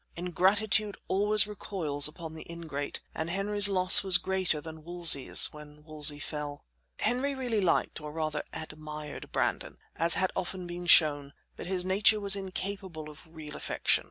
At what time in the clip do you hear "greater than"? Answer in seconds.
4.17-4.83